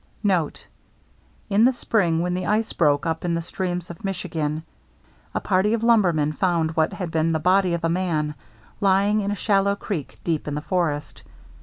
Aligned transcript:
[Note:— 0.23 0.65
In 1.51 1.63
the 1.65 1.71
spring, 1.71 2.21
when 2.21 2.33
the 2.33 2.47
ice 2.47 2.73
broke 2.73 3.05
up 3.05 3.23
in 3.23 3.35
the 3.35 3.39
streams 3.39 3.91
of 3.91 4.03
Michigan, 4.03 4.63
a 5.35 5.39
party 5.39 5.75
of 5.75 5.83
lumbermen 5.83 6.31
found 6.33 6.71
what 6.71 6.93
had 6.93 7.11
been 7.11 7.33
the 7.33 7.39
body 7.39 7.75
of 7.75 7.83
a 7.83 7.87
man 7.87 8.33
lymg 8.81 9.21
in 9.23 9.29
a 9.29 9.35
shallow 9.35 9.75
creek, 9.75 10.17
deep 10.23 10.47
in 10.47 10.55
the 10.55 10.61
forest. 10.61 11.21